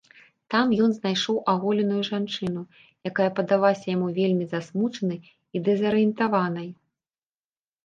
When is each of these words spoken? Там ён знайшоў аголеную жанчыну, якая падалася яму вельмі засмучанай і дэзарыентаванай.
Там 0.51 0.71
ён 0.85 0.89
знайшоў 0.93 1.35
аголеную 1.53 1.99
жанчыну, 2.09 2.63
якая 3.11 3.29
падалася 3.41 3.85
яму 3.95 4.07
вельмі 4.19 4.45
засмучанай 4.55 5.19
і 5.55 5.65
дэзарыентаванай. 5.71 6.69